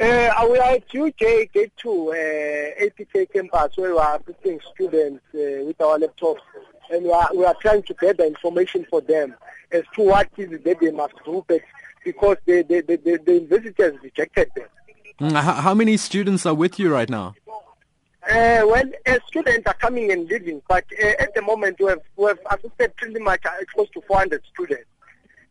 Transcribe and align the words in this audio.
Uh, 0.00 0.48
we 0.50 0.58
are 0.58 0.74
at 0.74 0.88
UJ 0.88 1.52
Gate 1.52 1.72
2, 1.76 2.10
uh, 2.10 2.14
APK 2.84 3.32
campus, 3.32 3.76
where 3.76 3.92
we 3.92 3.98
are 3.98 4.20
assisting 4.20 4.60
students 4.74 5.22
uh, 5.34 5.64
with 5.64 5.80
our 5.80 5.98
laptops, 5.98 6.40
and 6.90 7.04
we 7.04 7.10
are, 7.12 7.28
we 7.34 7.44
are 7.44 7.54
trying 7.60 7.82
to 7.84 7.94
gather 7.94 8.24
information 8.24 8.86
for 8.90 9.00
them 9.00 9.34
as 9.70 9.82
to 9.94 10.02
what 10.02 10.28
is 10.36 10.50
it 10.52 10.64
that 10.64 10.80
they 10.80 10.90
must 10.90 11.14
do 11.24 11.44
because 12.04 12.36
the, 12.46 12.62
the, 12.62 12.80
the, 12.82 12.96
the, 12.96 13.18
the 13.24 13.34
university 13.34 13.82
has 13.82 13.92
rejected 14.02 14.50
them. 14.56 14.68
Mm, 15.20 15.40
how 15.40 15.74
many 15.74 15.96
students 15.96 16.44
are 16.44 16.54
with 16.54 16.78
you 16.78 16.92
right 16.92 17.08
now? 17.08 17.34
Uh, 18.28 18.64
well, 18.64 18.84
uh, 19.06 19.18
students 19.26 19.66
are 19.66 19.74
coming 19.74 20.10
and 20.10 20.26
leaving, 20.28 20.62
but 20.66 20.84
uh, 21.02 21.06
at 21.18 21.34
the 21.34 21.42
moment 21.42 21.76
we 21.78 21.86
have, 21.86 22.00
we 22.16 22.26
have 22.26 22.38
assisted 22.50 22.96
pretty 22.96 23.20
much 23.20 23.44
uh, 23.44 23.50
close 23.74 23.88
to 23.90 24.00
400 24.02 24.42
students. 24.52 24.86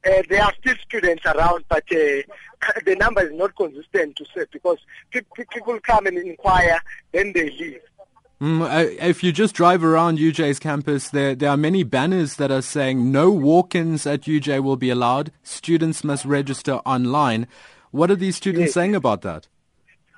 Uh, 0.06 0.22
there 0.30 0.44
are 0.44 0.54
still 0.60 0.76
students 0.86 1.26
around, 1.26 1.64
but 1.70 1.84
uh, 1.92 2.22
the 2.86 2.96
number 3.00 3.22
is 3.22 3.34
not 3.34 3.56
consistent 3.56 4.16
to 4.18 4.26
say 4.36 4.46
because 4.52 4.78
people 5.12 5.80
come 5.82 6.08
and 6.08 6.18
inquire, 6.18 6.82
then 7.12 7.32
they 7.34 7.50
leave. 7.52 7.80
Mm, 8.42 8.62
uh, 8.62 8.90
if 9.00 9.24
you 9.24 9.32
just 9.32 9.56
drive 9.56 9.84
around 9.84 10.18
UJ's 10.18 10.60
campus, 10.60 11.10
there 11.10 11.34
there 11.34 11.50
are 11.50 11.56
many 11.56 11.84
banners 11.84 12.36
that 12.36 12.52
are 12.52 12.62
saying 12.62 13.12
no 13.12 13.32
walk-ins 13.32 14.06
at 14.06 14.24
UJ 14.24 14.62
will 14.62 14.76
be 14.76 14.90
allowed. 14.90 15.32
Students 15.44 16.04
must 16.04 16.26
register 16.26 16.74
online. 16.86 17.48
What 17.92 18.12
are 18.12 18.18
these 18.18 18.36
students 18.36 18.70
yes. 18.70 18.74
saying 18.74 18.96
about 18.96 19.22
that? 19.22 19.48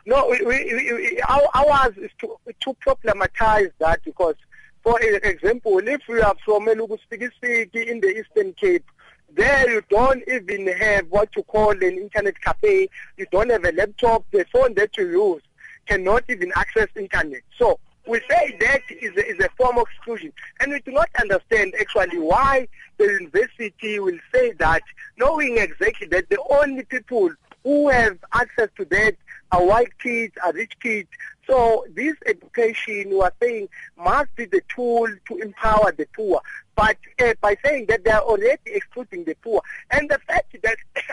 No, 0.08 0.28
we, 0.30 0.40
we, 0.46 0.94
we, 0.94 1.22
our, 1.28 1.48
ours 1.54 1.98
is 1.98 2.12
to, 2.22 2.36
to 2.62 2.76
problematize 2.86 3.72
that 3.80 4.04
because, 4.04 4.36
for 4.82 5.00
example, 5.02 5.80
if 5.80 6.02
we 6.08 6.22
are 6.22 6.36
from 6.46 6.68
Elugu 6.68 6.98
City 7.10 7.90
in 7.90 8.00
the 8.00 8.20
Eastern 8.20 8.54
Cape, 8.54 8.86
there 9.34 9.70
you 9.70 9.82
don't 9.90 10.24
even 10.28 10.68
have 10.68 11.08
what 11.10 11.30
you 11.36 11.44
call 11.44 11.72
an 11.72 11.82
internet 11.82 12.40
cafe. 12.42 12.90
You 13.18 13.26
don't 13.32 13.50
have 13.50 13.66
a 13.66 13.72
laptop. 13.72 14.26
The 14.32 14.46
phone 14.52 14.74
that 14.76 14.98
you 14.98 15.08
use 15.10 15.42
cannot 15.88 16.24
even 16.30 16.52
access 16.56 16.88
internet. 16.96 17.42
So 17.58 17.80
we 18.08 18.22
say 18.30 18.56
that 18.60 18.82
is 18.90 19.16
a, 19.18 19.28
is 19.28 19.40
a 19.40 19.50
form 19.58 19.78
of 19.78 19.88
exclusion. 19.96 20.32
And 20.60 20.72
we 20.72 20.80
do 20.82 20.92
not 20.92 21.10
understand 21.20 21.74
actually 21.80 22.20
why 22.20 22.68
the 22.98 23.06
university 23.06 24.00
will 24.00 24.20
say 24.34 24.52
that, 24.54 24.84
knowing 25.18 25.58
exactly 25.58 26.08
that 26.08 26.30
the 26.30 26.42
only 26.50 26.84
people 26.84 27.32
who 27.64 27.90
have 27.90 28.18
access 28.34 28.70
to 28.78 28.86
that 28.86 29.16
are 29.52 29.66
white 29.66 29.98
kids, 30.00 30.36
are 30.44 30.54
rich 30.54 30.74
kids. 30.82 31.10
So 31.48 31.86
this 31.94 32.16
education, 32.26 33.10
we 33.10 33.22
are 33.22 33.34
saying, 33.42 33.70
must 33.98 34.36
be 34.36 34.46
the 34.46 34.62
tool 34.74 35.08
to 35.28 35.38
empower 35.38 35.92
the 35.92 36.08
poor. 36.16 36.42
But 36.76 36.98
uh, 37.20 37.34
by 37.42 37.56
saying 37.64 37.86
that 37.90 38.04
they 38.04 38.12
are 38.12 38.22
already 38.22 38.60
excluding 38.66 39.26
the 39.26 39.36
poor, 39.36 39.62
and 39.92 40.10
the 40.10 40.20
fact 40.28 40.56
that 40.64 40.78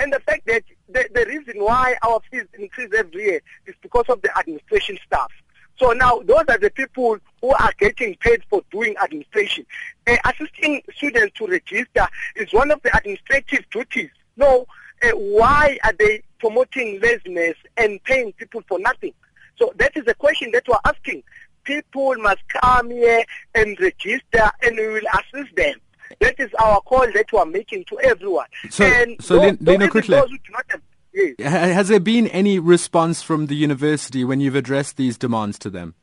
and 0.00 0.12
the 0.12 0.20
fact 0.20 0.46
that 0.46 0.62
the, 0.88 1.08
the 1.12 1.26
reason 1.26 1.62
why 1.62 1.96
our 2.02 2.20
fees 2.30 2.44
increase 2.58 2.90
every 2.96 3.22
year 3.22 3.40
is 3.66 3.74
because 3.82 4.04
of 4.08 4.22
the 4.22 4.36
administration 4.38 4.98
staff. 5.04 5.30
So 5.78 5.92
now 5.92 6.20
those 6.20 6.44
are 6.48 6.58
the 6.58 6.70
people 6.70 7.18
who 7.40 7.50
are 7.50 7.72
getting 7.78 8.14
paid 8.16 8.42
for 8.50 8.62
doing 8.70 8.96
administration. 9.02 9.64
Uh, 10.06 10.16
assisting 10.24 10.82
students 10.94 11.36
to 11.38 11.46
register 11.46 12.06
is 12.36 12.52
one 12.52 12.70
of 12.70 12.82
the 12.82 12.96
administrative 12.96 13.64
duties. 13.70 14.10
No, 14.36 14.66
uh, 15.02 15.10
why 15.10 15.78
are 15.84 15.92
they 15.92 16.22
promoting 16.40 17.00
laziness 17.00 17.54
and 17.76 18.02
paying 18.04 18.32
people 18.32 18.62
for 18.68 18.78
nothing? 18.78 19.14
So 19.58 19.72
that 19.76 19.96
is 19.96 20.04
the 20.04 20.14
question 20.14 20.50
that 20.52 20.66
we're 20.68 20.78
asking. 20.84 21.22
People 21.64 22.14
must 22.18 22.46
come 22.48 22.90
here 22.90 23.24
and 23.54 23.78
register 23.80 24.50
and 24.62 24.76
we 24.76 24.86
will 24.88 25.06
assist 25.12 25.54
them. 25.56 25.74
That 26.20 26.36
is 26.38 26.50
our 26.54 26.80
call 26.82 27.10
that 27.12 27.26
we 27.32 27.38
are 27.38 27.46
making 27.46 27.84
to 27.86 28.00
everyone. 28.00 28.46
So, 28.70 28.84
and 28.84 29.22
so 29.22 29.38
those, 29.38 29.60
Lena, 29.60 29.90
quickly. 29.90 30.16
Those 30.16 30.30
who 30.30 30.54
have, 30.70 30.80
yes. 31.12 31.34
Has 31.38 31.88
there 31.88 32.00
been 32.00 32.28
any 32.28 32.58
response 32.58 33.20
from 33.22 33.46
the 33.46 33.54
university 33.54 34.24
when 34.24 34.40
you've 34.40 34.56
addressed 34.56 34.96
these 34.96 35.18
demands 35.18 35.58
to 35.60 35.70
them? 35.70 35.94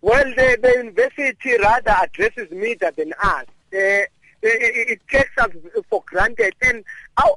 Well, 0.00 0.24
the, 0.24 0.58
the 0.60 0.72
university 0.84 1.56
rather 1.62 1.94
addresses 2.02 2.50
me 2.50 2.74
than 2.74 3.14
us. 3.22 3.46
Uh, 3.72 4.04
it, 4.42 5.00
takes 5.08 5.30
us 5.38 5.50
for 5.88 6.02
granted. 6.06 6.54
And, 6.60 6.84
how, 7.16 7.36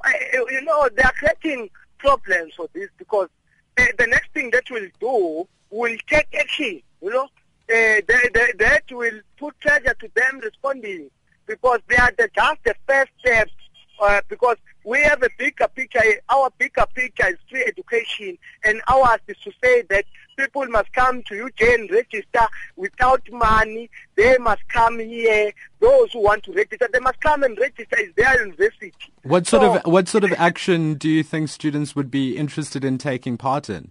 you 0.50 0.60
know, 0.62 0.88
they 0.94 1.02
are 1.02 1.12
creating 1.18 1.70
problems 1.98 2.52
for 2.56 2.68
this 2.74 2.88
because 2.98 3.28
the 3.76 4.06
next 4.06 4.27
thing 4.38 4.50
that 4.52 4.70
we'll 4.70 4.88
do 5.00 5.48
will 5.70 5.96
take 6.06 6.28
action, 6.38 6.80
you 7.02 7.10
know. 7.10 7.24
Uh, 7.70 8.00
they, 8.08 8.30
they, 8.32 8.52
that 8.58 8.84
will 8.90 9.20
put 9.36 9.58
pressure 9.60 9.94
to 10.00 10.08
them 10.14 10.40
responding 10.42 11.10
because 11.46 11.80
they 11.88 11.96
are 11.96 12.12
the, 12.16 12.30
just 12.34 12.64
the 12.64 12.74
first 12.86 13.10
steps 13.18 13.52
uh, 14.00 14.20
because 14.28 14.56
we 14.84 15.02
have 15.02 15.22
a 15.22 15.28
bigger 15.38 15.66
picture. 15.74 16.00
Our 16.30 16.50
bigger 16.56 16.86
picture 16.94 17.28
is 17.28 17.36
free 17.50 17.64
education, 17.66 18.38
and 18.64 18.80
ours 18.88 19.20
is 19.26 19.36
to 19.44 19.52
say 19.62 19.82
that 19.90 20.04
people 20.36 20.66
must 20.68 20.90
come 20.92 21.22
to 21.24 21.34
UJ 21.34 21.74
and 21.74 21.90
register 21.90 22.46
without 22.76 23.20
money. 23.30 23.90
They 24.14 24.38
must 24.38 24.66
come 24.68 25.00
here. 25.00 25.52
Those 25.80 26.12
who 26.12 26.22
want 26.22 26.44
to 26.44 26.52
register, 26.52 26.88
they 26.90 27.00
must 27.00 27.20
come 27.20 27.42
and 27.42 27.58
register. 27.58 27.96
It's 27.98 28.14
their 28.16 28.40
university. 28.40 28.92
What 29.24 29.46
sort 29.46 29.62
so, 29.62 29.74
of 29.74 29.92
what 29.92 30.08
sort 30.08 30.24
of 30.24 30.32
action 30.34 30.94
do 30.94 31.10
you 31.10 31.22
think 31.22 31.48
students 31.50 31.94
would 31.94 32.10
be 32.10 32.36
interested 32.36 32.84
in 32.84 32.96
taking 32.96 33.36
part 33.36 33.68
in? 33.68 33.90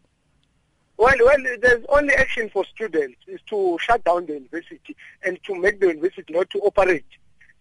Well, 0.97 1.15
well, 1.23 1.37
there's 1.61 1.85
only 1.89 2.13
action 2.13 2.49
for 2.49 2.65
students 2.65 3.17
is 3.27 3.39
to 3.49 3.77
shut 3.79 4.03
down 4.03 4.25
the 4.25 4.33
university 4.33 4.95
and 5.23 5.41
to 5.43 5.55
make 5.55 5.79
the 5.79 5.87
university 5.87 6.33
not 6.33 6.49
to 6.51 6.59
operate 6.59 7.05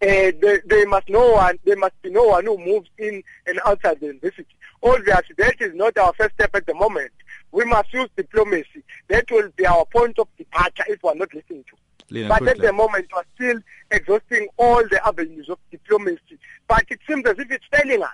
uh, 0.01 0.31
there, 0.41 0.61
there 0.65 0.87
must 0.87 1.09
no 1.09 1.31
one, 1.31 1.57
there 1.65 1.75
must 1.75 1.99
be 2.03 2.09
no 2.11 2.23
one 2.23 2.45
who 2.45 2.57
moves 2.57 2.89
in 2.99 3.23
and 3.47 3.59
outside 3.65 3.99
the 3.99 4.07
university. 4.07 4.55
Obviously, 4.83 5.33
that 5.39 5.55
is 5.59 5.73
not 5.73 5.97
our 5.97 6.13
first 6.13 6.35
step 6.35 6.51
at 6.53 6.67
the 6.67 6.73
moment. 6.75 7.11
We 7.51 7.65
must 7.65 7.91
use 7.91 8.07
diplomacy. 8.15 8.83
That 9.07 9.29
will 9.31 9.49
be 9.55 9.65
our 9.65 9.85
point 9.85 10.19
of 10.19 10.27
departure 10.37 10.83
if 10.87 11.01
we 11.01 11.09
are 11.09 11.15
not 11.15 11.33
listening 11.33 11.63
to. 11.69 11.75
Lena, 12.13 12.29
but 12.29 12.37
quickly. 12.37 12.51
at 12.51 12.61
the 12.67 12.73
moment, 12.73 13.07
we 13.11 13.19
are 13.19 13.25
still 13.35 13.59
exhausting 13.89 14.47
all 14.57 14.83
the 14.87 15.05
avenues 15.05 15.49
of 15.49 15.57
diplomacy. 15.71 16.37
But 16.67 16.85
it 16.89 16.99
seems 17.07 17.25
as 17.25 17.39
if 17.39 17.49
it's 17.49 17.65
failing 17.71 18.03
us. 18.03 18.09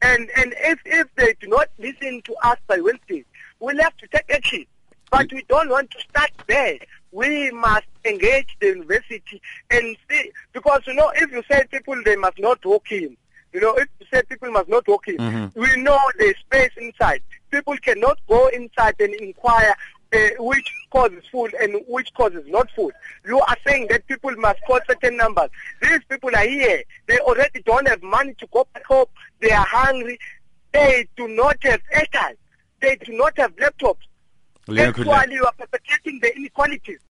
And 0.00 0.30
and 0.36 0.54
if 0.58 0.78
if 0.86 1.08
they 1.16 1.34
do 1.40 1.48
not 1.48 1.68
listen 1.78 2.22
to 2.22 2.34
us 2.42 2.56
by 2.68 2.80
Wednesday, 2.80 3.24
we'll 3.60 3.80
have 3.80 3.96
to 3.98 4.06
take 4.08 4.30
action. 4.30 4.64
But 5.10 5.32
we 5.32 5.42
don't 5.48 5.70
want 5.70 5.90
to 5.92 6.00
start 6.00 6.30
there 6.46 6.78
we 7.12 7.50
must 7.52 7.86
engage 8.04 8.56
the 8.60 8.68
university 8.68 9.40
and 9.70 9.96
see, 10.10 10.30
because, 10.52 10.82
you 10.86 10.94
know, 10.94 11.10
if 11.16 11.30
you 11.30 11.42
say 11.50 11.64
people, 11.70 12.00
they 12.04 12.16
must 12.16 12.38
not 12.38 12.64
walk 12.64 12.90
in, 12.92 13.16
you 13.52 13.60
know, 13.60 13.74
if 13.74 13.88
you 13.98 14.06
say 14.12 14.22
people 14.28 14.50
must 14.50 14.68
not 14.68 14.86
walk 14.86 15.08
in, 15.08 15.16
mm-hmm. 15.16 15.60
we 15.60 15.82
know 15.82 15.98
there's 16.18 16.36
space 16.38 16.70
inside. 16.76 17.22
People 17.50 17.76
cannot 17.78 18.18
go 18.28 18.48
inside 18.48 18.94
and 19.00 19.14
inquire 19.14 19.74
uh, 20.12 20.18
which 20.38 20.70
causes 20.90 21.22
food 21.30 21.54
and 21.60 21.80
which 21.86 22.12
causes 22.14 22.44
not 22.46 22.70
food. 22.72 22.92
You 23.26 23.40
are 23.40 23.56
saying 23.66 23.88
that 23.90 24.06
people 24.06 24.34
must 24.36 24.60
call 24.66 24.80
certain 24.86 25.16
numbers. 25.16 25.48
These 25.82 26.00
people 26.08 26.30
are 26.34 26.46
here. 26.46 26.82
They 27.06 27.18
already 27.20 27.62
don't 27.62 27.88
have 27.88 28.02
money 28.02 28.34
to 28.34 28.46
go 28.52 28.66
back 28.72 28.84
home. 28.84 29.06
They 29.40 29.50
are 29.50 29.66
hungry. 29.66 30.18
They 30.72 31.08
do 31.16 31.28
not 31.28 31.56
have 31.62 31.80
airtime. 31.94 32.36
They 32.80 32.96
do 32.96 33.12
not 33.16 33.36
have 33.38 33.54
laptops. 33.56 34.06
Actually, 34.68 35.34
you 35.34 35.44
are 35.44 35.52
perpetuating 35.52 36.20
the 36.20 36.36
inequalities. 36.36 37.00